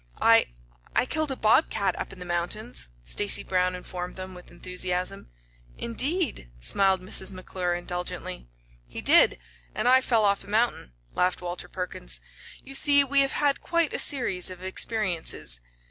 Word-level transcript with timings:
"I 0.19 0.47
I 0.95 1.05
killed 1.05 1.29
a 1.29 1.35
bobcat 1.35 1.95
up 1.99 2.11
in 2.11 2.17
the 2.17 2.25
mountains," 2.25 2.89
Stacy 3.05 3.43
Brown 3.43 3.75
informed 3.75 4.15
them, 4.15 4.33
with 4.33 4.49
enthusiasm. 4.49 5.29
"Indeed," 5.77 6.49
smiled 6.59 7.01
Mrs. 7.01 7.31
McClure 7.31 7.75
indulgently. 7.75 8.49
"He 8.87 9.01
did. 9.01 9.37
And 9.75 9.87
I 9.87 10.01
fell 10.01 10.25
off 10.25 10.43
a 10.43 10.47
mountain," 10.47 10.93
laughed 11.13 11.39
Walter 11.43 11.67
Perkins. 11.69 12.19
"You 12.63 12.73
see 12.73 13.03
we 13.03 13.19
have 13.19 13.33
had 13.33 13.61
quite 13.61 13.93
a 13.93 13.99
series 13.99 14.49
of 14.49 14.63
experiences." 14.63 15.59